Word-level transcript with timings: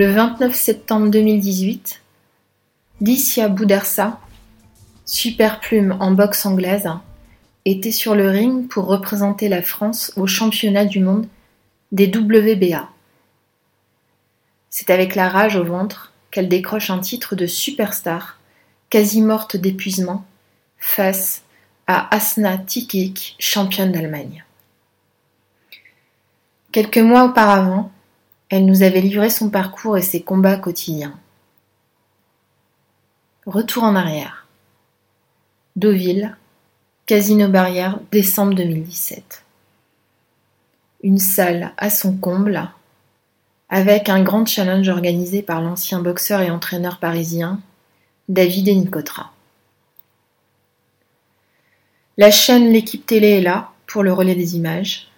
Le 0.00 0.12
29 0.12 0.54
septembre 0.54 1.08
2018, 1.08 2.02
Licia 3.00 3.48
Boudersa, 3.48 4.20
super 5.04 5.58
plume 5.58 5.96
en 5.98 6.12
boxe 6.12 6.46
anglaise, 6.46 6.88
était 7.64 7.90
sur 7.90 8.14
le 8.14 8.30
ring 8.30 8.68
pour 8.68 8.86
représenter 8.86 9.48
la 9.48 9.60
France 9.60 10.12
au 10.14 10.28
championnat 10.28 10.84
du 10.84 11.00
monde 11.00 11.26
des 11.90 12.06
WBA. 12.06 12.88
C'est 14.70 14.90
avec 14.90 15.16
la 15.16 15.28
rage 15.28 15.56
au 15.56 15.64
ventre 15.64 16.12
qu'elle 16.30 16.48
décroche 16.48 16.90
un 16.90 17.00
titre 17.00 17.34
de 17.34 17.48
superstar, 17.48 18.38
quasi 18.90 19.20
morte 19.20 19.56
d'épuisement, 19.56 20.24
face 20.78 21.42
à 21.88 22.14
Asna 22.14 22.56
Tikik, 22.56 23.34
championne 23.40 23.90
d'Allemagne. 23.90 24.44
Quelques 26.70 26.98
mois 26.98 27.24
auparavant, 27.24 27.90
elle 28.50 28.64
nous 28.64 28.82
avait 28.82 29.00
livré 29.00 29.30
son 29.30 29.50
parcours 29.50 29.98
et 29.98 30.02
ses 30.02 30.22
combats 30.22 30.56
quotidiens. 30.56 31.18
Retour 33.46 33.84
en 33.84 33.94
arrière. 33.94 34.46
Deauville, 35.76 36.36
Casino 37.06 37.48
Barrière, 37.48 38.00
décembre 38.10 38.54
2017. 38.54 39.44
Une 41.02 41.18
salle 41.18 41.72
à 41.76 41.90
son 41.90 42.16
comble, 42.16 42.68
avec 43.68 44.08
un 44.08 44.22
grand 44.22 44.46
challenge 44.46 44.88
organisé 44.88 45.42
par 45.42 45.60
l'ancien 45.60 46.00
boxeur 46.00 46.40
et 46.40 46.50
entraîneur 46.50 46.98
parisien, 46.98 47.60
David 48.28 48.68
Nicotra. 48.68 49.32
La 52.16 52.30
chaîne 52.30 52.72
L'équipe 52.72 53.06
télé 53.06 53.28
est 53.38 53.42
là 53.42 53.72
pour 53.86 54.02
le 54.02 54.12
relais 54.12 54.34
des 54.34 54.56
images. 54.56 55.08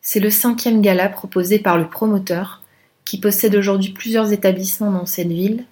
C'est 0.00 0.20
le 0.20 0.30
cinquième 0.30 0.82
gala 0.82 1.08
proposé 1.08 1.58
par 1.58 1.78
le 1.78 1.88
promoteur 1.88 2.63
qui 3.04 3.18
possède 3.18 3.54
aujourd'hui 3.54 3.92
plusieurs 3.92 4.32
établissements 4.32 4.90
dans 4.90 5.06
cette 5.06 5.28
ville 5.28 5.64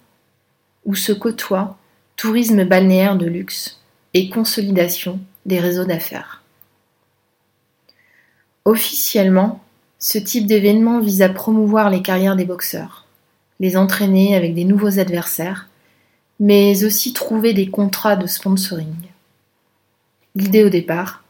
où 0.85 0.95
se 0.95 1.11
côtoient 1.11 1.77
tourisme 2.15 2.63
balnéaire 2.63 3.17
de 3.17 3.25
luxe 3.25 3.81
et 4.13 4.29
consolidation 4.29 5.19
des 5.45 5.59
réseaux 5.59 5.85
d'affaires. 5.85 6.43
Officiellement, 8.65 9.63
ce 9.99 10.17
type 10.17 10.45
d'événement 10.45 10.99
vise 10.99 11.21
à 11.21 11.29
promouvoir 11.29 11.89
les 11.89 12.01
carrières 12.01 12.35
des 12.35 12.45
boxeurs, 12.45 13.05
les 13.59 13.77
entraîner 13.77 14.35
avec 14.35 14.53
des 14.53 14.65
nouveaux 14.65 14.99
adversaires, 14.99 15.69
mais 16.39 16.83
aussi 16.83 17.13
trouver 17.13 17.53
des 17.53 17.69
contrats 17.69 18.15
de 18.15 18.27
sponsoring. 18.27 18.95
L'idée 20.35 20.63
au 20.63 20.69
départ 20.69 21.23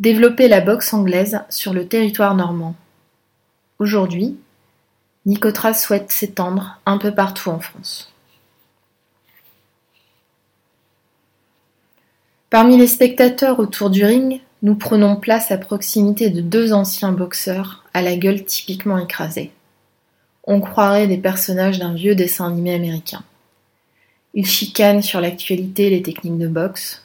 Développer 0.00 0.48
la 0.48 0.60
boxe 0.60 0.92
anglaise 0.92 1.40
sur 1.48 1.72
le 1.72 1.86
territoire 1.86 2.34
normand. 2.34 2.74
Aujourd'hui, 3.78 4.36
Nicotra 5.26 5.72
souhaite 5.72 6.12
s'étendre 6.12 6.80
un 6.84 6.98
peu 6.98 7.14
partout 7.14 7.50
en 7.50 7.58
France. 7.58 8.12
Parmi 12.50 12.76
les 12.76 12.86
spectateurs 12.86 13.58
autour 13.58 13.90
du 13.90 14.04
ring, 14.04 14.40
nous 14.62 14.74
prenons 14.74 15.16
place 15.16 15.50
à 15.50 15.58
proximité 15.58 16.30
de 16.30 16.40
deux 16.40 16.72
anciens 16.72 17.12
boxeurs 17.12 17.84
à 17.94 18.02
la 18.02 18.16
gueule 18.16 18.44
typiquement 18.44 18.98
écrasée. 18.98 19.50
On 20.44 20.60
croirait 20.60 21.06
des 21.06 21.16
personnages 21.16 21.78
d'un 21.78 21.94
vieux 21.94 22.14
dessin 22.14 22.46
animé 22.46 22.74
américain. 22.74 23.22
Ils 24.34 24.46
chicanent 24.46 25.02
sur 25.02 25.20
l'actualité 25.20 25.86
et 25.86 25.90
les 25.90 26.02
techniques 26.02 26.38
de 26.38 26.48
boxe. 26.48 27.02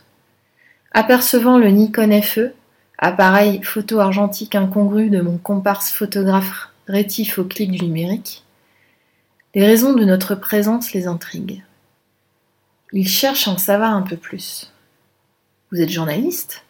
Apercevant 0.92 1.58
le 1.58 1.70
Nikon 1.70 2.22
FE, 2.22 2.52
appareil 2.98 3.62
photo 3.64 4.00
argentique 4.00 4.56
incongru 4.56 5.10
de 5.10 5.22
mon 5.22 5.38
comparse 5.38 5.92
photographe 5.92 6.70
rétif 6.90 7.40
au 7.40 7.46
clic 7.46 7.72
du 7.72 7.86
numérique, 7.86 8.44
les 9.56 9.66
raisons 9.66 9.94
de 9.94 10.04
notre 10.04 10.36
présence 10.36 10.92
les 10.92 11.08
intriguent. 11.08 11.64
Ils 12.92 13.08
cherchent 13.08 13.48
à 13.48 13.52
en 13.52 13.58
savoir 13.58 13.94
un 13.94 14.02
peu 14.02 14.18
plus. 14.18 14.74
Vous 15.72 15.80
êtes 15.80 15.90
journaliste? 15.90 16.64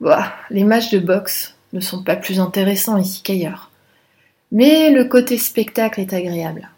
Bah, 0.00 0.32
les 0.50 0.64
matchs 0.64 0.90
de 0.90 1.00
boxe 1.00 1.56
ne 1.72 1.80
sont 1.80 2.04
pas 2.04 2.16
plus 2.16 2.38
intéressants 2.38 2.96
ici 2.96 3.22
qu'ailleurs. 3.22 3.70
Mais 4.52 4.90
le 4.90 5.04
côté 5.04 5.36
spectacle 5.36 6.00
est 6.00 6.12
agréable. 6.12 6.70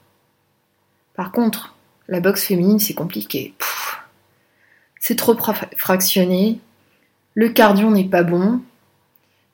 Par 1.15 1.33
contre, 1.33 1.77
la 2.09 2.21
boxe 2.21 2.45
féminine, 2.45 2.79
c'est 2.79 2.95
compliqué. 2.95 3.55
C'est 4.99 5.17
trop 5.17 5.37
fractionné. 5.77 6.59
Le 7.35 7.51
cardio 7.51 7.91
n'est 7.91 8.09
pas 8.09 8.23
bon. 8.23 8.61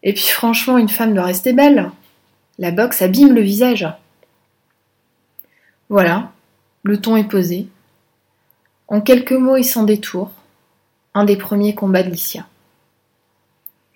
Et 0.05 0.15
puis 0.15 0.27
franchement, 0.27 0.79
une 0.79 0.89
femme 0.89 1.15
doit 1.15 1.25
rester 1.25 1.53
belle. 1.53 1.91
La 2.59 2.71
boxe 2.71 3.03
abîme 3.03 3.35
le 3.35 3.43
visage. 3.43 3.87
Voilà, 5.91 6.33
le 6.85 7.01
ton 7.01 7.17
est 7.17 7.29
posé. 7.29 7.69
En 8.89 9.01
quelques 9.01 9.33
mots 9.33 9.57
et 9.57 9.63
sans 9.63 9.83
détour, 9.83 10.31
un 11.13 11.25
des 11.25 11.37
premiers 11.37 11.75
combats 11.75 12.03
de 12.03 12.11
Licia. 12.11 12.47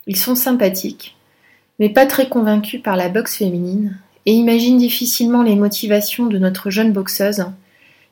Ils 0.07 0.17
sont 0.17 0.35
sympathiques, 0.35 1.17
mais 1.79 1.89
pas 1.89 2.07
très 2.07 2.29
convaincus 2.29 2.83
par 2.83 2.97
la 2.97 3.09
boxe 3.09 3.37
féminine, 3.37 3.99
et 4.27 4.33
imaginent 4.33 4.79
difficilement 4.79 5.43
les 5.43 5.57
motivations 5.57 6.27
de 6.27 6.39
notre 6.39 6.69
jeune 6.69 6.93
boxeuse, 6.93 7.47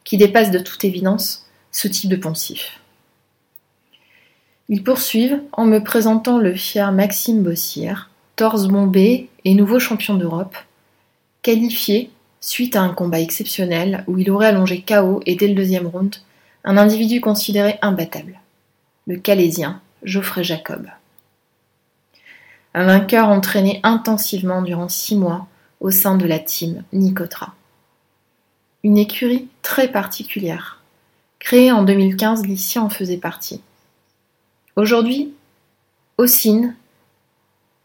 qui 0.04 0.16
dépasse 0.16 0.50
de 0.50 0.58
toute 0.58 0.84
évidence 0.84 1.46
ce 1.70 1.88
type 1.88 2.10
de 2.10 2.16
poncif. 2.16 2.80
Ils 4.70 4.82
poursuivent 4.82 5.42
en 5.52 5.66
me 5.66 5.82
présentant 5.82 6.38
le 6.38 6.54
fier 6.54 6.92
Maxime 6.92 7.42
Bossière, 7.42 8.10
torse 8.36 8.68
bombé 8.68 9.27
et 9.44 9.54
nouveau 9.54 9.78
champion 9.78 10.14
d'Europe, 10.14 10.56
qualifié 11.42 12.10
suite 12.40 12.76
à 12.76 12.82
un 12.82 12.92
combat 12.94 13.20
exceptionnel 13.20 14.04
où 14.06 14.18
il 14.18 14.30
aurait 14.30 14.46
allongé 14.46 14.82
KO 14.82 15.20
et 15.26 15.34
dès 15.34 15.48
le 15.48 15.54
deuxième 15.54 15.86
round 15.86 16.16
un 16.64 16.76
individu 16.76 17.20
considéré 17.20 17.78
imbattable, 17.82 18.40
le 19.06 19.16
Calésien 19.16 19.80
Geoffrey 20.02 20.44
Jacob 20.44 20.88
un 22.74 22.84
vainqueur 22.84 23.28
entraîné 23.28 23.80
intensivement 23.82 24.62
durant 24.62 24.88
six 24.88 25.16
mois 25.16 25.48
au 25.80 25.90
sein 25.90 26.16
de 26.16 26.26
la 26.26 26.38
team 26.38 26.84
Nicotra. 26.92 27.54
Une 28.84 28.98
écurie 28.98 29.48
très 29.62 29.90
particulière. 29.90 30.80
Créée 31.40 31.72
en 31.72 31.82
2015, 31.82 32.46
Licia 32.46 32.82
en 32.82 32.88
faisait 32.88 33.16
partie. 33.16 33.60
Aujourd'hui, 34.76 35.32
Ossine, 36.18 36.76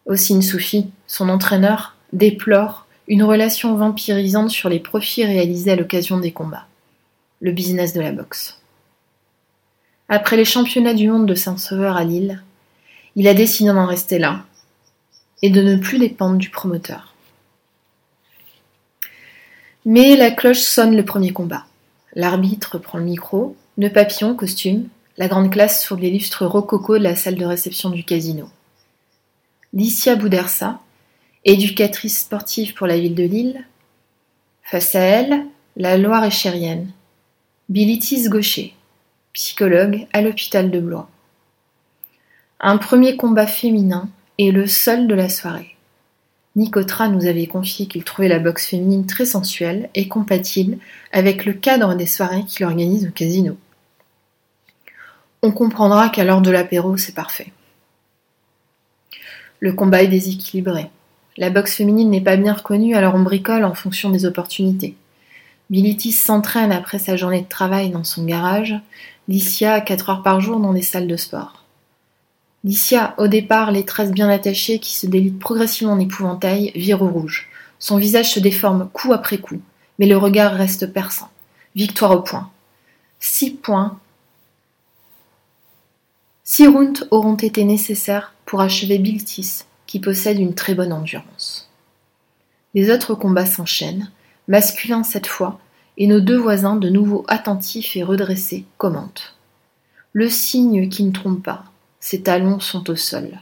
Ossine 0.05 0.41
Soufi, 0.41 0.87
son 1.07 1.29
entraîneur, 1.29 1.95
déplore 2.11 2.87
une 3.07 3.23
relation 3.23 3.75
vampirisante 3.75 4.49
sur 4.49 4.69
les 4.69 4.79
profits 4.79 5.25
réalisés 5.25 5.71
à 5.71 5.75
l'occasion 5.75 6.19
des 6.19 6.31
combats. 6.31 6.67
Le 7.41 7.51
business 7.51 7.93
de 7.93 8.01
la 8.01 8.11
boxe. 8.11 8.59
Après 10.09 10.37
les 10.37 10.45
championnats 10.45 10.93
du 10.93 11.09
monde 11.09 11.25
de 11.25 11.35
Saint-Sauveur 11.35 11.97
à 11.97 12.03
Lille, 12.03 12.43
il 13.15 13.27
a 13.27 13.33
décidé 13.33 13.69
d'en 13.71 13.85
rester 13.85 14.19
là 14.19 14.43
et 15.41 15.49
de 15.49 15.61
ne 15.61 15.77
plus 15.77 15.99
dépendre 15.99 16.37
du 16.37 16.49
promoteur. 16.49 17.13
Mais 19.85 20.15
la 20.15 20.31
cloche 20.31 20.59
sonne 20.59 20.95
le 20.95 21.03
premier 21.03 21.31
combat. 21.31 21.65
L'arbitre 22.13 22.77
prend 22.77 22.97
le 22.97 23.03
micro, 23.03 23.55
nœud 23.77 23.91
papillon, 23.91 24.35
costume, 24.35 24.87
la 25.17 25.27
grande 25.27 25.51
classe 25.51 25.83
sur 25.83 25.97
les 25.97 26.09
lustres 26.09 26.45
rococo 26.45 26.97
de 26.97 27.03
la 27.03 27.15
salle 27.15 27.35
de 27.35 27.45
réception 27.45 27.89
du 27.89 28.03
casino. 28.03 28.49
Licia 29.75 30.15
Boudersa, 30.15 30.79
éducatrice 31.45 32.19
sportive 32.19 32.75
pour 32.75 32.85
la 32.85 32.95
ville 32.95 33.15
de 33.15 33.23
Lille. 33.23 33.65
Face 34.61 34.93
à 34.93 34.99
elle, 34.99 35.47
la 35.77 35.97
Loire 35.97 36.23
échérienne. 36.23 36.91
Bilitis 37.69 38.29
Gaucher, 38.29 38.75
psychologue 39.33 40.05
à 40.13 40.21
l'hôpital 40.21 40.69
de 40.69 40.79
Blois. 40.79 41.09
Un 42.59 42.77
premier 42.77 43.17
combat 43.17 43.47
féminin 43.47 44.09
et 44.37 44.51
le 44.51 44.67
seul 44.67 45.07
de 45.07 45.15
la 45.15 45.27
soirée. 45.27 45.75
Nicotra 46.55 47.07
nous 47.07 47.25
avait 47.25 47.47
confié 47.47 47.87
qu'il 47.87 48.03
trouvait 48.03 48.27
la 48.27 48.37
boxe 48.37 48.67
féminine 48.67 49.07
très 49.07 49.25
sensuelle 49.25 49.89
et 49.95 50.07
compatible 50.07 50.77
avec 51.11 51.45
le 51.45 51.53
cadre 51.53 51.95
des 51.95 52.05
soirées 52.05 52.45
qu'il 52.47 52.63
organise 52.63 53.07
au 53.07 53.11
casino. 53.11 53.57
On 55.41 55.51
comprendra 55.51 56.09
qu'à 56.09 56.23
l'heure 56.23 56.43
de 56.43 56.51
l'apéro, 56.51 56.95
c'est 56.95 57.15
parfait. 57.15 57.51
Le 59.63 59.71
combat 59.71 60.03
est 60.03 60.09
déséquilibré. 60.09 60.89
La 61.37 61.49
boxe 61.49 61.75
féminine 61.75 62.09
n'est 62.09 62.19
pas 62.19 62.35
bien 62.35 62.51
reconnue, 62.51 62.97
alors 62.97 63.15
on 63.15 63.21
bricole 63.21 63.63
en 63.63 63.73
fonction 63.73 64.09
des 64.09 64.25
opportunités. 64.25 64.97
Bilitis 65.69 66.11
s'entraîne 66.11 66.73
après 66.73 66.99
sa 66.99 67.15
journée 67.15 67.43
de 67.43 67.47
travail 67.47 67.89
dans 67.89 68.03
son 68.03 68.25
garage, 68.25 68.75
Licia 69.29 69.79
4 69.79 70.09
heures 70.09 70.21
par 70.21 70.41
jour 70.41 70.59
dans 70.59 70.73
des 70.73 70.81
salles 70.81 71.07
de 71.07 71.15
sport. 71.15 71.63
Licia, 72.65 73.15
au 73.17 73.29
départ 73.29 73.71
les 73.71 73.85
tresses 73.85 74.11
bien 74.11 74.27
attachées 74.27 74.79
qui 74.79 74.97
se 74.97 75.07
délitent 75.07 75.39
progressivement 75.39 75.93
en 75.93 75.99
épouvantail, 76.01 76.73
vire 76.75 77.01
au 77.01 77.07
rouge. 77.07 77.47
Son 77.79 77.95
visage 77.95 78.33
se 78.33 78.41
déforme 78.41 78.89
coup 78.91 79.13
après 79.13 79.37
coup, 79.37 79.61
mais 79.97 80.07
le 80.07 80.17
regard 80.17 80.51
reste 80.51 80.91
perçant. 80.91 81.29
Victoire 81.73 82.11
au 82.11 82.21
point. 82.21 82.51
Six 83.21 83.51
points. 83.51 83.97
Six 86.43 86.67
rounds 86.67 87.07
auront 87.11 87.37
été 87.37 87.63
nécessaires 87.63 88.32
pour 88.53 88.61
achever 88.61 88.99
Biltis, 88.99 89.63
qui 89.87 89.99
possède 89.99 90.37
une 90.37 90.53
très 90.53 90.75
bonne 90.75 90.93
endurance. 90.93 91.71
Les 92.75 92.91
autres 92.91 93.15
combats 93.15 93.47
s'enchaînent, 93.47 94.11
masculin 94.47 95.01
cette 95.01 95.25
fois, 95.25 95.59
et 95.97 96.05
nos 96.05 96.19
deux 96.19 96.37
voisins, 96.37 96.75
de 96.75 96.87
nouveau 96.87 97.25
attentifs 97.27 97.95
et 97.95 98.03
redressés, 98.03 98.65
commentent. 98.77 99.35
Le 100.11 100.29
signe 100.29 100.87
qui 100.87 101.03
ne 101.03 101.11
trompe 101.11 101.41
pas. 101.41 101.63
Ses 101.99 102.21
talons 102.21 102.59
sont 102.59 102.91
au 102.91 102.95
sol. 102.95 103.39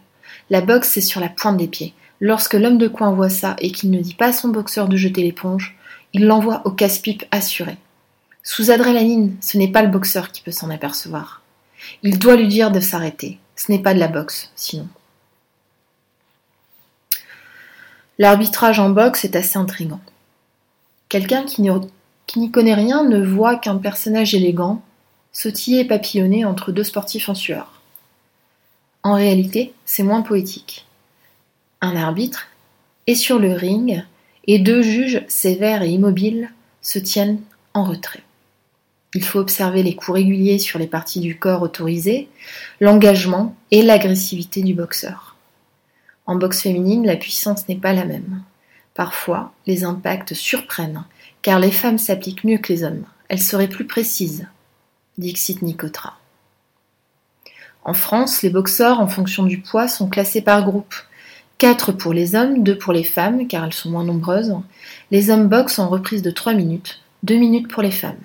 La 0.49 0.61
boxe 0.61 0.95
est 0.95 1.01
sur 1.01 1.19
la 1.19 1.27
pointe 1.27 1.57
des 1.57 1.67
pieds. 1.67 1.93
Lorsque 2.21 2.53
l'homme 2.53 2.77
de 2.77 2.87
coin 2.87 3.11
voit 3.11 3.27
ça 3.27 3.57
et 3.59 3.73
qu'il 3.73 3.91
ne 3.91 3.99
dit 3.99 4.15
pas 4.15 4.27
à 4.27 4.31
son 4.31 4.47
boxeur 4.47 4.87
de 4.87 4.95
jeter 4.95 5.23
l'éponge, 5.23 5.77
il 6.13 6.25
l'envoie 6.25 6.61
au 6.63 6.71
casse-pipe 6.71 7.25
assuré. 7.31 7.75
Sous 8.43 8.71
adrénaline, 8.71 9.35
ce 9.41 9.57
n'est 9.57 9.73
pas 9.73 9.83
le 9.83 9.91
boxeur 9.91 10.31
qui 10.31 10.41
peut 10.41 10.51
s'en 10.51 10.69
apercevoir. 10.69 11.41
Il 12.01 12.17
doit 12.17 12.37
lui 12.37 12.47
dire 12.47 12.71
de 12.71 12.79
s'arrêter. 12.79 13.39
Ce 13.57 13.69
n'est 13.73 13.83
pas 13.83 13.93
de 13.93 13.99
la 13.99 14.07
boxe, 14.07 14.53
sinon. 14.55 14.87
L'arbitrage 18.21 18.77
en 18.77 18.91
boxe 18.91 19.25
est 19.25 19.35
assez 19.35 19.57
intrigant. 19.57 19.99
Quelqu'un 21.09 21.43
qui 21.43 21.63
n'y 21.63 22.51
connaît 22.51 22.75
rien 22.75 23.03
ne 23.03 23.19
voit 23.19 23.55
qu'un 23.55 23.77
personnage 23.77 24.35
élégant, 24.35 24.83
sautiller 25.31 25.79
et 25.79 25.85
papillonner 25.85 26.45
entre 26.45 26.71
deux 26.71 26.83
sportifs 26.83 27.29
en 27.29 27.33
sueur. 27.33 27.81
En 29.01 29.15
réalité, 29.15 29.73
c'est 29.85 30.03
moins 30.03 30.21
poétique. 30.21 30.85
Un 31.81 31.95
arbitre 31.95 32.49
est 33.07 33.15
sur 33.15 33.39
le 33.39 33.53
ring 33.53 34.03
et 34.45 34.59
deux 34.59 34.83
juges 34.83 35.25
sévères 35.27 35.81
et 35.81 35.89
immobiles 35.89 36.51
se 36.83 36.99
tiennent 36.99 37.41
en 37.73 37.85
retrait. 37.85 38.21
Il 39.15 39.23
faut 39.23 39.39
observer 39.39 39.81
les 39.81 39.95
coups 39.95 40.17
réguliers 40.17 40.59
sur 40.59 40.77
les 40.77 40.85
parties 40.85 41.21
du 41.21 41.39
corps 41.39 41.63
autorisées, 41.63 42.29
l'engagement 42.81 43.55
et 43.71 43.81
l'agressivité 43.81 44.61
du 44.61 44.75
boxeur. 44.75 45.30
En 46.31 46.37
boxe 46.37 46.61
féminine, 46.61 47.05
la 47.05 47.17
puissance 47.17 47.67
n'est 47.67 47.75
pas 47.75 47.91
la 47.91 48.05
même. 48.05 48.41
Parfois, 48.93 49.51
les 49.67 49.83
impacts 49.83 50.33
surprennent, 50.33 51.03
car 51.41 51.59
les 51.59 51.71
femmes 51.71 51.97
s'appliquent 51.97 52.45
mieux 52.45 52.57
que 52.57 52.71
les 52.71 52.85
hommes. 52.85 53.03
Elles 53.27 53.41
seraient 53.41 53.67
plus 53.67 53.85
précises, 53.85 54.47
dit 55.17 55.33
Xit 55.33 55.61
Nicotra. 55.61 56.17
En 57.83 57.93
France, 57.93 58.43
les 58.43 58.49
boxeurs, 58.49 59.01
en 59.01 59.07
fonction 59.07 59.43
du 59.43 59.59
poids, 59.59 59.89
sont 59.89 60.07
classés 60.07 60.41
par 60.41 60.63
groupe. 60.63 60.95
Quatre 61.57 61.91
pour 61.91 62.13
les 62.13 62.33
hommes, 62.33 62.63
deux 62.63 62.77
pour 62.77 62.93
les 62.93 63.03
femmes, 63.03 63.45
car 63.49 63.65
elles 63.65 63.73
sont 63.73 63.89
moins 63.91 64.05
nombreuses. 64.05 64.55
Les 65.11 65.31
hommes 65.31 65.49
boxent 65.49 65.79
en 65.79 65.89
reprise 65.89 66.21
de 66.21 66.31
trois 66.31 66.53
minutes, 66.53 67.01
deux 67.23 67.35
minutes 67.35 67.67
pour 67.67 67.83
les 67.83 67.91
femmes. 67.91 68.23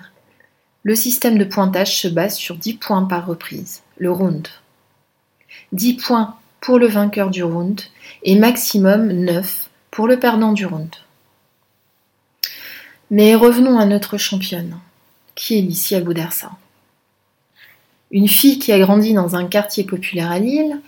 Le 0.83 0.95
système 0.95 1.37
de 1.37 1.43
pointage 1.43 1.99
se 1.99 2.07
base 2.07 2.37
sur 2.37 2.55
10 2.55 2.75
points 2.75 3.03
par 3.03 3.25
reprise, 3.25 3.81
le 3.97 4.09
round. 4.13 4.47
10 5.73 5.95
points 5.95 6.37
pour 6.61 6.79
le 6.79 6.87
vainqueur 6.87 7.29
du 7.29 7.43
round 7.43 7.81
et 8.23 8.35
maximum 8.35 9.11
9 9.11 9.69
pour 9.91 10.07
le 10.07 10.19
perdant 10.19 10.53
du 10.53 10.65
round. 10.65 10.89
Mais 13.09 13.35
revenons 13.35 13.79
à 13.79 13.85
notre 13.85 14.17
championne, 14.17 14.77
qui 15.35 15.57
est 15.57 15.61
Licia 15.61 16.01
Boudersa. 16.01 16.51
Une 18.11 18.27
fille 18.27 18.59
qui 18.59 18.71
a 18.71 18.79
grandi 18.79 19.13
dans 19.13 19.35
un 19.35 19.45
quartier 19.45 19.83
populaire 19.83 20.31
à 20.31 20.39
Lille, 20.39 20.79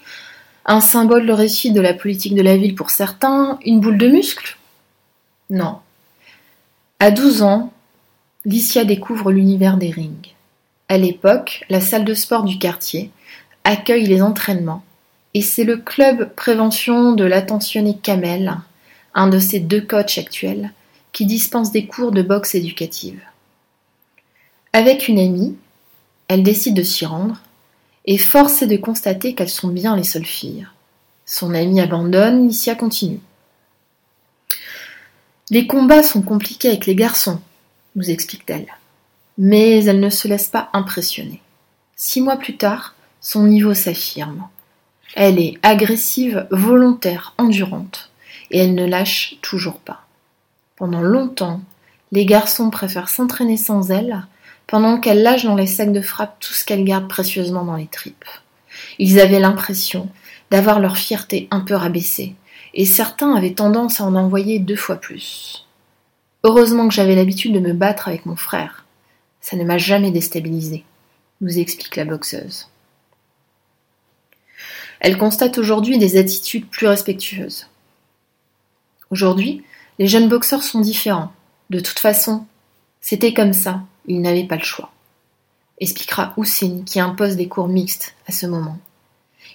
un 0.66 0.82
symbole 0.82 1.26
de 1.26 1.34
réussite 1.34 1.74
de 1.74 1.82
la 1.82 1.94
politique 1.94 2.36
de 2.36 2.42
la 2.42 2.58
ville 2.58 2.76
pour 2.76 2.90
certains, 2.90 3.58
une 3.66 3.80
boule 3.80 3.98
de 3.98 4.08
muscle? 4.08 4.58
Non. 5.50 5.80
À 7.00 7.12
12 7.12 7.42
ans, 7.44 7.74
Licia 8.46 8.86
découvre 8.86 9.32
l'univers 9.32 9.78
des 9.78 9.92
rings. 9.92 10.34
À 10.90 10.98
l'époque, 10.98 11.64
la 11.70 11.82
salle 11.82 12.06
de 12.06 12.14
sport 12.14 12.44
du 12.44 12.58
quartier 12.58 13.12
accueille 13.64 14.06
les 14.06 14.22
entraînements 14.22 14.84
et 15.34 15.42
c'est 15.42 15.64
le 15.64 15.78
club 15.78 16.34
prévention 16.36 17.14
de 17.14 17.24
l'attentionné 17.24 17.98
Kamel, 18.02 18.58
un 19.14 19.28
de 19.28 19.40
ses 19.40 19.60
deux 19.60 19.82
coachs 19.82 20.18
actuels, 20.18 20.72
qui 21.12 21.26
dispense 21.26 21.72
des 21.72 21.86
cours 21.88 22.12
de 22.12 22.22
boxe 22.22 22.56
éducative. 22.56 23.22
Avec 24.74 25.08
une 25.08 25.20
amie, 25.20 25.56
elle 26.28 26.44
décide 26.44 26.76
de 26.76 26.84
s'y 26.84 27.06
rendre, 27.06 27.42
et 28.06 28.18
force 28.18 28.62
est 28.62 28.68
de 28.68 28.78
constater 28.78 29.36
qu'elles 29.36 29.50
sont 29.50 29.68
bien 29.68 29.96
les 29.96 30.04
seules 30.04 30.26
filles. 30.26 30.68
Son 31.26 31.54
amie 31.54 31.82
abandonne, 31.82 32.48
Licia 32.48 32.76
continue. 32.76 33.20
Les 35.52 35.68
combats 35.68 36.04
sont 36.04 36.22
compliqués 36.22 36.70
avec 36.70 36.86
les 36.86 36.96
garçons, 36.96 37.40
nous 37.96 38.10
explique-t-elle. 38.10 38.68
Mais 39.38 39.84
elle 39.86 40.00
ne 40.00 40.10
se 40.10 40.28
laisse 40.28 40.48
pas 40.48 40.70
impressionner. 40.74 41.42
Six 41.96 42.22
mois 42.22 42.38
plus 42.38 42.58
tard, 42.58 42.96
son 43.22 43.44
niveau 43.44 43.74
s'affirme. 43.74 44.48
Elle 45.16 45.40
est 45.40 45.58
agressive, 45.64 46.48
volontaire, 46.52 47.34
endurante, 47.38 48.12
et 48.52 48.60
elle 48.60 48.76
ne 48.76 48.86
lâche 48.86 49.38
toujours 49.42 49.80
pas. 49.80 50.06
Pendant 50.76 51.02
longtemps, 51.02 51.62
les 52.12 52.26
garçons 52.26 52.70
préfèrent 52.70 53.10
s'entraîner 53.10 53.58
sans 53.58 53.92
elle, 53.92 54.26
pendant 54.68 55.00
qu'elle 55.00 55.24
lâche 55.24 55.46
dans 55.46 55.56
les 55.56 55.68
sacs 55.68 55.92
de 55.92 56.02
frappe 56.02 56.40
tout 56.40 56.54
ce 56.54 56.64
qu'elle 56.64 56.84
garde 56.84 57.08
précieusement 57.08 57.66
dans 57.66 57.76
les 57.76 57.88
tripes. 57.88 58.26
Ils 59.00 59.20
avaient 59.20 59.40
l'impression 59.40 60.10
d'avoir 60.52 60.80
leur 60.80 60.98
fierté 60.98 61.48
un 61.52 61.62
peu 61.62 61.74
rabaissée, 61.74 62.36
et 62.74 62.86
certains 62.86 63.34
avaient 63.36 63.54
tendance 63.54 64.00
à 64.00 64.06
en 64.06 64.16
envoyer 64.16 64.60
deux 64.60 64.76
fois 64.76 64.98
plus. 64.98 65.66
Heureusement 66.44 66.88
que 66.88 66.94
j'avais 66.94 67.16
l'habitude 67.16 67.54
de 67.54 67.60
me 67.60 67.74
battre 67.74 68.08
avec 68.08 68.26
mon 68.26 68.36
frère. 68.36 68.86
Ça 69.42 69.58
ne 69.58 69.64
m'a 69.64 69.78
jamais 69.78 70.12
déstabilisé, 70.12 70.84
nous 71.42 71.60
explique 71.60 71.96
la 71.96 72.06
boxeuse. 72.06 72.68
Elle 75.00 75.18
constate 75.18 75.58
aujourd'hui 75.58 75.98
des 75.98 76.18
attitudes 76.18 76.68
plus 76.68 76.88
respectueuses. 76.88 77.68
Aujourd'hui, 79.12 79.64
les 79.98 80.08
jeunes 80.08 80.30
boxeurs 80.30 80.64
sont 80.64 80.82
différents. 80.82 81.32
De 81.70 81.80
toute 81.80 82.00
façon, 82.00 82.46
c'était 83.02 83.34
comme 83.34 83.54
ça, 83.54 83.82
ils 84.08 84.22
n'avaient 84.22 84.48
pas 84.48 84.58
le 84.58 84.64
choix. 84.64 84.92
Expliquera 85.80 86.34
Houssine 86.36 86.84
qui 86.84 87.00
impose 87.00 87.36
des 87.36 87.48
cours 87.48 87.70
mixtes 87.70 88.16
à 88.28 88.32
ce 88.32 88.46
moment. 88.46 88.78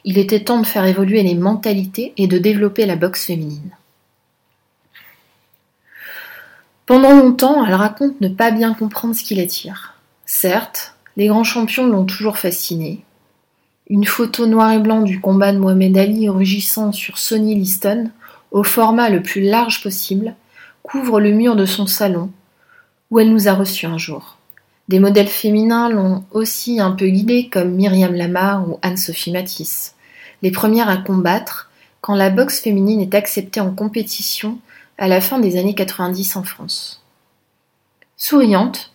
Il 0.04 0.18
était 0.18 0.44
temps 0.44 0.60
de 0.60 0.66
faire 0.66 0.84
évoluer 0.84 1.22
les 1.22 1.34
mentalités 1.34 2.12
et 2.16 2.26
de 2.26 2.38
développer 2.38 2.86
la 2.86 2.96
boxe 2.96 3.26
féminine. 3.26 3.70
Pendant 6.86 7.12
longtemps, 7.12 7.64
elle 7.64 7.74
raconte 7.74 8.20
ne 8.20 8.28
pas 8.28 8.50
bien 8.50 8.74
comprendre 8.74 9.14
ce 9.14 9.22
qui 9.22 9.34
l'attire. 9.34 9.94
Certes, 10.26 10.94
les 11.16 11.28
grands 11.28 11.44
champions 11.44 11.86
l'ont 11.86 12.04
toujours 12.04 12.38
fascinée. 12.38 13.04
Une 13.88 14.06
photo 14.06 14.46
noir 14.46 14.72
et 14.72 14.78
blanc 14.78 15.02
du 15.02 15.20
combat 15.20 15.52
de 15.52 15.58
Mohamed 15.58 15.98
Ali 15.98 16.28
rugissant 16.30 16.90
sur 16.90 17.18
Sonny 17.18 17.54
Liston, 17.54 18.10
au 18.50 18.62
format 18.62 19.10
le 19.10 19.22
plus 19.22 19.42
large 19.42 19.82
possible, 19.82 20.34
couvre 20.82 21.20
le 21.20 21.32
mur 21.32 21.54
de 21.54 21.66
son 21.66 21.86
salon, 21.86 22.30
où 23.10 23.20
elle 23.20 23.30
nous 23.30 23.46
a 23.46 23.52
reçus 23.52 23.84
un 23.84 23.98
jour. 23.98 24.38
Des 24.88 25.00
modèles 25.00 25.28
féminins 25.28 25.90
l'ont 25.90 26.24
aussi 26.30 26.80
un 26.80 26.92
peu 26.92 27.08
guidée, 27.08 27.50
comme 27.50 27.72
Myriam 27.72 28.14
Lamar 28.14 28.66
ou 28.66 28.78
Anne-Sophie 28.80 29.32
Matisse, 29.32 29.94
les 30.40 30.50
premières 30.50 30.88
à 30.88 30.96
combattre 30.96 31.70
quand 32.00 32.14
la 32.14 32.30
boxe 32.30 32.60
féminine 32.60 33.00
est 33.00 33.14
acceptée 33.14 33.60
en 33.60 33.74
compétition 33.74 34.58
à 34.96 35.08
la 35.08 35.20
fin 35.20 35.38
des 35.38 35.58
années 35.58 35.74
90 35.74 36.36
en 36.36 36.42
France. 36.42 37.02
Souriante, 38.16 38.93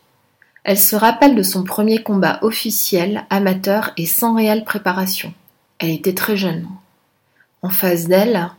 elle 0.69 0.77
se 0.77 0.95
rappelle 0.95 1.33
de 1.33 1.41
son 1.41 1.63
premier 1.63 2.03
combat 2.03 2.37
officiel, 2.43 3.25
amateur 3.31 3.91
et 3.97 4.05
sans 4.05 4.35
réelle 4.35 4.63
préparation. 4.63 5.33
Elle 5.79 5.89
était 5.89 6.13
très 6.13 6.37
jeune. 6.37 6.67
En 7.63 7.71
face 7.71 8.07
d'elle, 8.07 8.51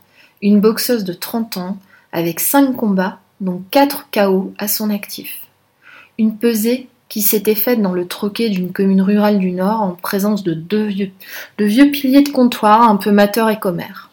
une 0.43 0.61
boxeuse 0.61 1.05
de 1.05 1.13
30 1.13 1.59
ans 1.59 1.79
avec 2.11 2.41
5 2.41 2.75
combats, 2.75 3.21
dont 3.41 3.63
4 3.71 4.09
KO 4.11 4.53
à 4.59 4.67
son 4.67 4.91
actif. 4.91 5.43
Une 6.19 6.37
pesée 6.37 6.89
qui 7.09 7.23
s'était 7.23 7.55
faite 7.55 7.81
dans 7.81 7.93
le 7.93 8.09
troquet 8.09 8.49
d'une 8.49 8.73
commune 8.73 9.03
rurale 9.03 9.39
du 9.39 9.53
Nord 9.53 9.81
en 9.81 9.93
présence 9.93 10.43
de 10.43 10.53
deux 10.53 10.87
vieux, 10.87 11.13
piliers 11.93 12.23
de 12.23 12.31
comptoir 12.31 12.83
un 12.91 12.97
peu 12.97 13.13
mateurs 13.13 13.51
et 13.51 13.61
commères. 13.61 14.11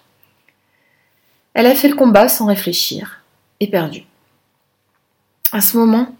Elle 1.55 1.65
a 1.65 1.73
fait 1.73 1.89
le 1.89 1.95
combat 1.95 2.29
sans 2.29 2.45
réfléchir, 2.45 3.23
et 3.59 3.65
perdu. 3.65 4.03
À 5.51 5.61
ce 5.61 5.77
moment, 5.77 6.15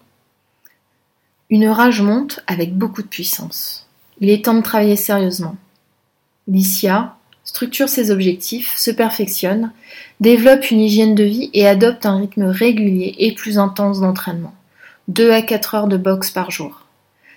une 1.49 1.67
rage 1.67 2.01
monte 2.01 2.41
avec 2.47 2.75
beaucoup 2.75 3.01
de 3.01 3.07
puissance. 3.07 3.87
Il 4.19 4.29
est 4.29 4.45
temps 4.45 4.55
de 4.55 4.61
travailler 4.61 4.95
sérieusement. 4.95 5.55
Licia 6.47 7.17
structure 7.47 7.87
ses 7.87 8.11
objectifs, 8.11 8.75
se 8.75 8.91
perfectionne, 8.91 9.71
développe 10.19 10.69
une 10.69 10.81
hygiène 10.81 11.15
de 11.15 11.23
vie 11.23 11.49
et 11.53 11.65
adopte 11.65 12.05
un 12.05 12.17
rythme 12.17 12.43
régulier 12.43 13.15
et 13.19 13.33
plus 13.33 13.57
intense 13.57 14.01
d'entraînement. 14.01 14.53
Deux 15.07 15.31
à 15.31 15.41
quatre 15.41 15.73
heures 15.73 15.87
de 15.87 15.95
boxe 15.95 16.29
par 16.29 16.51
jour. 16.51 16.81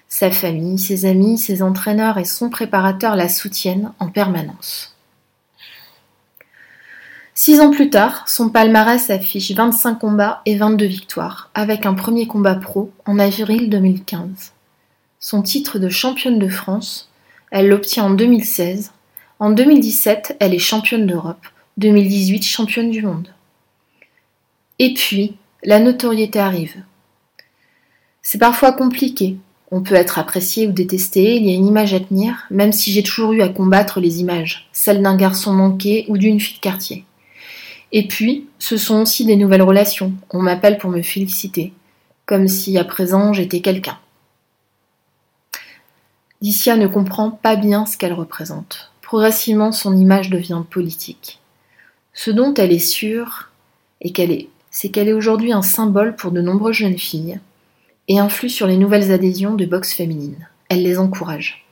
Sa 0.08 0.32
famille, 0.32 0.78
ses 0.78 1.06
amis, 1.06 1.38
ses 1.38 1.62
entraîneurs 1.62 2.18
et 2.18 2.24
son 2.24 2.50
préparateur 2.50 3.14
la 3.14 3.28
soutiennent 3.28 3.92
en 4.00 4.08
permanence. 4.08 4.89
Six 7.34 7.60
ans 7.60 7.70
plus 7.70 7.90
tard, 7.90 8.28
son 8.28 8.50
palmarès 8.50 9.08
affiche 9.08 9.52
25 9.52 9.94
combats 9.94 10.42
et 10.46 10.56
22 10.56 10.84
victoires, 10.84 11.50
avec 11.54 11.86
un 11.86 11.94
premier 11.94 12.26
combat 12.26 12.56
pro 12.56 12.90
en 13.06 13.18
avril 13.18 13.70
2015. 13.70 14.52
Son 15.20 15.42
titre 15.42 15.78
de 15.78 15.88
championne 15.88 16.38
de 16.38 16.48
France, 16.48 17.10
elle 17.50 17.68
l'obtient 17.68 18.04
en 18.04 18.10
2016. 18.10 18.92
En 19.38 19.50
2017, 19.50 20.36
elle 20.40 20.54
est 20.54 20.58
championne 20.58 21.06
d'Europe. 21.06 21.46
2018, 21.76 22.42
championne 22.42 22.90
du 22.90 23.02
monde. 23.02 23.28
Et 24.78 24.92
puis, 24.94 25.36
la 25.62 25.78
notoriété 25.78 26.38
arrive. 26.38 26.76
C'est 28.22 28.38
parfois 28.38 28.72
compliqué. 28.72 29.36
On 29.70 29.82
peut 29.82 29.94
être 29.94 30.18
apprécié 30.18 30.66
ou 30.66 30.72
détesté, 30.72 31.36
il 31.36 31.46
y 31.46 31.50
a 31.50 31.54
une 31.54 31.66
image 31.66 31.94
à 31.94 32.00
tenir, 32.00 32.46
même 32.50 32.72
si 32.72 32.92
j'ai 32.92 33.02
toujours 33.02 33.32
eu 33.32 33.40
à 33.40 33.48
combattre 33.48 34.00
les 34.00 34.20
images, 34.20 34.68
celle 34.72 35.00
d'un 35.00 35.16
garçon 35.16 35.52
manqué 35.52 36.04
ou 36.08 36.18
d'une 36.18 36.40
fille 36.40 36.56
de 36.56 36.60
quartier. 36.60 37.04
Et 37.92 38.06
puis, 38.06 38.48
ce 38.58 38.76
sont 38.76 39.02
aussi 39.02 39.24
des 39.24 39.36
nouvelles 39.36 39.62
relations. 39.62 40.12
On 40.30 40.42
m'appelle 40.42 40.78
pour 40.78 40.90
me 40.90 41.02
féliciter, 41.02 41.72
comme 42.26 42.48
si 42.48 42.78
à 42.78 42.84
présent 42.84 43.32
j'étais 43.32 43.60
quelqu'un. 43.60 43.98
Licia 46.42 46.76
ne 46.76 46.86
comprend 46.86 47.30
pas 47.30 47.56
bien 47.56 47.84
ce 47.84 47.96
qu'elle 47.98 48.12
représente. 48.12 48.92
Progressivement, 49.02 49.72
son 49.72 49.96
image 49.96 50.30
devient 50.30 50.62
politique. 50.70 51.40
Ce 52.14 52.30
dont 52.30 52.54
elle 52.54 52.72
est 52.72 52.78
sûre, 52.78 53.50
et 54.00 54.12
qu'elle 54.12 54.30
est, 54.30 54.48
c'est 54.70 54.88
qu'elle 54.88 55.08
est 55.08 55.12
aujourd'hui 55.12 55.52
un 55.52 55.62
symbole 55.62 56.16
pour 56.16 56.30
de 56.30 56.40
nombreuses 56.40 56.76
jeunes 56.76 56.98
filles 56.98 57.40
et 58.08 58.18
influe 58.18 58.48
sur 58.48 58.66
les 58.66 58.76
nouvelles 58.76 59.12
adhésions 59.12 59.54
de 59.54 59.66
boxe 59.66 59.92
féminine. 59.92 60.48
Elle 60.68 60.82
les 60.82 60.98
encourage. 60.98 61.64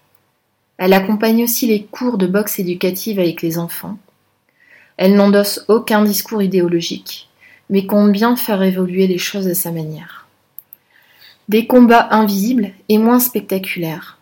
Elle 0.76 0.92
accompagne 0.92 1.42
aussi 1.42 1.66
les 1.66 1.84
cours 1.84 2.18
de 2.18 2.26
boxe 2.26 2.58
éducative 2.58 3.18
avec 3.18 3.42
les 3.42 3.58
enfants. 3.58 3.98
Elle 4.98 5.14
n'endosse 5.14 5.64
aucun 5.68 6.02
discours 6.02 6.42
idéologique, 6.42 7.28
mais 7.70 7.86
compte 7.86 8.10
bien 8.10 8.34
faire 8.34 8.62
évoluer 8.62 9.06
les 9.06 9.16
choses 9.16 9.46
à 9.46 9.54
sa 9.54 9.70
manière. 9.70 10.26
Des 11.48 11.68
combats 11.68 12.08
invisibles 12.10 12.72
et 12.88 12.98
moins 12.98 13.20
spectaculaires, 13.20 14.18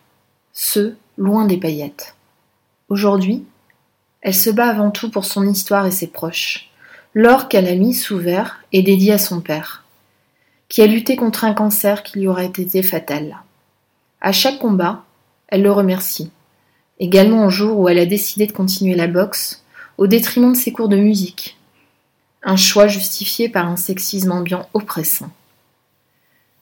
ceux 0.53 0.95
loin 1.17 1.45
des 1.45 1.57
paillettes. 1.57 2.15
Aujourd'hui, 2.89 3.43
elle 4.21 4.35
se 4.35 4.51
bat 4.51 4.67
avant 4.67 4.91
tout 4.91 5.09
pour 5.09 5.25
son 5.25 5.47
histoire 5.47 5.87
et 5.87 5.91
ses 5.91 6.07
proches. 6.07 6.69
L'or 7.15 7.49
qu'elle 7.49 7.67
a 7.67 7.75
mis 7.75 7.95
sous 7.95 8.19
verre 8.19 8.59
est 8.71 8.83
dédié 8.83 9.13
à 9.13 9.17
son 9.17 9.41
père, 9.41 9.83
qui 10.69 10.83
a 10.83 10.87
lutté 10.87 11.15
contre 11.15 11.43
un 11.43 11.53
cancer 11.53 12.03
qui 12.03 12.19
lui 12.19 12.27
aurait 12.27 12.45
été 12.45 12.83
fatal. 12.83 13.37
À 14.21 14.31
chaque 14.31 14.59
combat, 14.59 15.03
elle 15.47 15.63
le 15.63 15.71
remercie. 15.71 16.29
Également 16.99 17.45
au 17.45 17.49
jour 17.49 17.79
où 17.79 17.89
elle 17.89 17.99
a 17.99 18.05
décidé 18.05 18.45
de 18.45 18.51
continuer 18.51 18.93
la 18.93 19.07
boxe, 19.07 19.63
au 19.97 20.07
détriment 20.07 20.53
de 20.53 20.57
ses 20.57 20.71
cours 20.71 20.89
de 20.89 20.97
musique. 20.97 21.57
Un 22.43 22.55
choix 22.55 22.87
justifié 22.87 23.49
par 23.49 23.67
un 23.67 23.75
sexisme 23.75 24.31
ambiant 24.31 24.69
oppressant. 24.73 25.31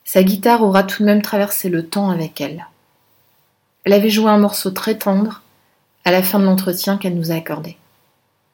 Sa 0.03 0.23
guitare 0.23 0.63
aura 0.63 0.83
tout 0.83 1.03
de 1.03 1.07
même 1.07 1.21
traversé 1.21 1.69
le 1.69 1.85
temps 1.85 2.09
avec 2.09 2.39
elle. 2.39 2.67
Elle 3.83 3.93
avait 3.93 4.09
joué 4.09 4.29
un 4.29 4.37
morceau 4.37 4.71
très 4.71 4.97
tendre 4.97 5.41
à 6.05 6.11
la 6.11 6.23
fin 6.23 6.39
de 6.39 6.45
l'entretien 6.45 6.97
qu'elle 6.97 7.15
nous 7.15 7.31
a 7.31 7.35
accordé. 7.35 7.77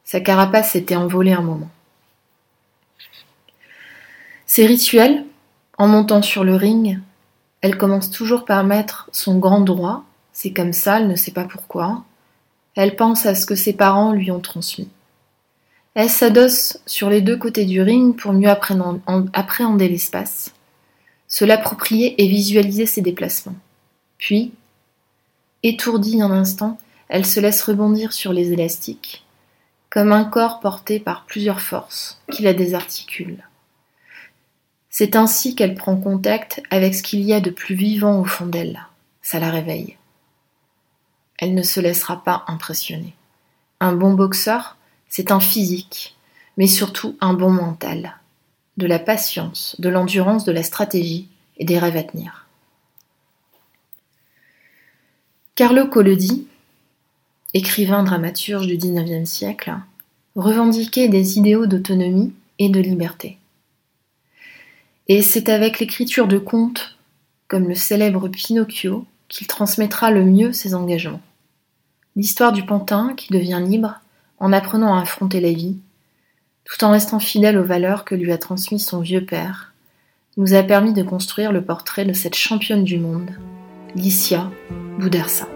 Sa 0.04 0.20
carapace 0.20 0.72
s'était 0.72 0.96
envolée 0.96 1.34
un 1.34 1.42
moment. 1.42 1.70
Ses 4.46 4.66
rituels, 4.66 5.26
en 5.78 5.88
montant 5.88 6.22
sur 6.22 6.44
le 6.44 6.56
ring, 6.56 7.00
elle 7.62 7.78
commence 7.78 8.10
toujours 8.10 8.44
par 8.46 8.64
mettre 8.64 9.08
son 9.12 9.38
grand 9.38 9.62
droit, 9.62 10.04
c'est 10.34 10.52
comme 10.52 10.74
ça, 10.74 11.00
elle 11.00 11.08
ne 11.08 11.16
sait 11.16 11.32
pas 11.32 11.46
pourquoi. 11.46 12.04
Elle 12.76 12.96
pense 12.96 13.26
à 13.26 13.36
ce 13.36 13.46
que 13.46 13.56
ses 13.56 13.74
parents 13.74 14.14
lui 14.14 14.32
ont 14.32 14.40
transmis. 14.40 14.90
Elle 15.94 16.10
s'adosse 16.10 16.80
sur 16.86 17.10
les 17.10 17.22
deux 17.22 17.38
côtés 17.38 17.66
du 17.66 17.82
ring 17.82 18.16
pour 18.16 18.32
mieux 18.32 18.50
appréhender 18.50 19.90
l'espace, 19.90 20.54
se 21.28 21.44
l'approprier 21.44 22.22
et 22.22 22.28
visualiser 22.28 22.86
ses 22.86 23.02
déplacements. 23.02 23.58
Puis, 24.18 24.54
Étourdie 25.64 26.22
un 26.22 26.32
instant, 26.32 26.78
elle 27.08 27.26
se 27.26 27.40
laisse 27.40 27.62
rebondir 27.62 28.14
sur 28.14 28.34
les 28.34 28.52
élastiques, 28.52 29.26
comme 29.90 30.12
un 30.12 30.24
corps 30.24 30.60
porté 30.60 31.00
par 31.00 31.26
plusieurs 31.26 31.62
forces 31.62 32.22
qui 32.32 32.42
la 32.42 32.54
désarticulent. 32.54 33.44
C'est 34.90 35.16
ainsi 35.16 35.56
qu'elle 35.56 35.76
prend 35.76 35.98
contact 35.98 36.64
avec 36.72 36.96
ce 36.96 37.04
qu'il 37.04 37.22
y 37.22 37.34
a 37.34 37.42
de 37.42 37.50
plus 37.50 37.76
vivant 37.76 38.20
au 38.20 38.26
fond 38.26 38.46
d'elle. 38.46 38.88
Ça 39.22 39.40
la 39.40 39.52
réveille. 39.52 39.98
Elle 41.42 41.56
ne 41.56 41.64
se 41.64 41.80
laissera 41.80 42.24
pas 42.24 42.46
impressionner. 42.48 43.16
Un 43.80 43.94
bon 43.94 44.14
boxeur, 44.14 44.78
c'est 45.10 45.32
un 45.32 45.40
physique, 45.40 46.16
mais 46.56 46.68
surtout 46.68 47.18
un 47.20 47.34
bon 47.34 47.50
mental. 47.50 48.20
De 48.78 48.86
la 48.86 49.00
patience, 49.00 49.76
de 49.80 49.90
l'endurance, 49.90 50.46
de 50.46 50.52
la 50.52 50.62
stratégie 50.62 51.28
et 51.58 51.66
des 51.66 51.80
rêves 51.80 51.98
à 51.98 52.04
tenir. 52.04 52.46
Carlo 55.56 55.88
Collodi, 55.88 56.48
écrivain 57.56 58.04
dramaturge 58.04 58.68
du 58.68 58.78
XIXe 58.78 59.28
siècle, 59.28 59.74
revendiquait 60.36 61.10
des 61.10 61.40
idéaux 61.40 61.66
d'autonomie 61.66 62.34
et 62.60 62.70
de 62.70 62.80
liberté. 62.80 63.40
Et 65.08 65.24
c'est 65.24 65.50
avec 65.50 65.80
l'écriture 65.80 66.28
de 66.28 66.38
contes, 66.38 67.00
comme 67.48 67.68
le 67.68 67.76
célèbre 67.76 68.30
Pinocchio, 68.30 69.06
qu'il 69.28 69.48
transmettra 69.48 70.12
le 70.12 70.24
mieux 70.24 70.54
ses 70.54 70.76
engagements. 70.76 71.22
L'histoire 72.16 72.52
du 72.52 72.66
pantin 72.66 73.14
qui 73.16 73.32
devient 73.32 73.62
libre 73.66 74.02
en 74.40 74.52
apprenant 74.54 74.96
à 74.96 75.02
affronter 75.02 75.40
la 75.40 75.54
vie, 75.54 75.78
tout 76.66 76.84
en 76.84 76.92
restant 76.92 77.20
fidèle 77.20 77.58
aux 77.58 77.64
valeurs 77.64 78.06
que 78.06 78.16
lui 78.16 78.32
a 78.32 78.38
transmises 78.38 78.86
son 78.86 79.00
vieux 79.00 79.26
père, 79.26 79.74
nous 80.38 80.54
a 80.54 80.64
permis 80.64 80.94
de 80.94 81.04
construire 81.04 81.52
le 81.52 81.64
portrait 81.64 82.06
de 82.06 82.14
cette 82.14 82.36
championne 82.36 82.84
du 82.84 83.00
monde, 83.00 83.32
Licia 83.96 84.50
Boudersa. 85.00 85.48